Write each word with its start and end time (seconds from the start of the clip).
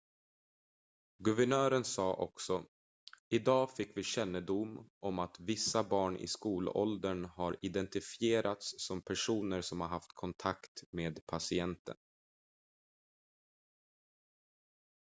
"guvernören 1.23 1.83
sa 1.83 2.13
också: 2.13 2.65
"idag 3.29 3.71
fick 3.75 3.97
vi 3.97 4.03
kännedom 4.03 4.89
om 4.99 5.19
att 5.19 5.39
vissa 5.39 5.83
barn 5.83 6.15
i 6.17 6.27
skolåldern 6.27 7.25
har 7.25 7.57
identifierats 7.61 8.87
som 8.87 9.01
personer 9.01 9.61
som 9.61 9.81
haft 9.81 10.11
kontakt 10.13 10.83
med 10.91 11.25
patienten."" 11.25 11.95